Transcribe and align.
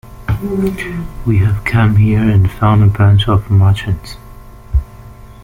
We 1.27 1.37
have 1.45 1.63
come 1.63 1.97
here 1.97 2.27
and 2.27 2.49
found 2.51 2.83
a 2.83 2.87
bunch 2.87 3.27
of 3.29 3.51
merchants. 3.51 4.17